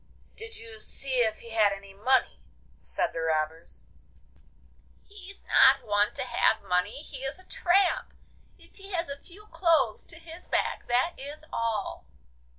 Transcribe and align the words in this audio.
'Did 0.35 0.57
you 0.57 0.79
see 0.79 1.17
if 1.19 1.41
he 1.41 1.51
had 1.51 1.71
any 1.71 1.93
money?' 1.93 2.41
said 2.81 3.13
the 3.13 3.21
robbers. 3.21 3.85
'He's 5.05 5.43
not 5.43 5.83
one 5.85 6.11
to 6.15 6.23
have 6.23 6.63
money, 6.63 7.03
he 7.03 7.17
is 7.19 7.37
a 7.37 7.45
tramp! 7.45 8.11
If 8.57 8.77
he 8.77 8.93
has 8.93 9.09
a 9.09 9.19
few 9.21 9.45
clothes 9.51 10.03
to 10.05 10.17
his 10.17 10.47
back, 10.47 10.87
that 10.87 11.13
is 11.19 11.45
all. 11.53 12.07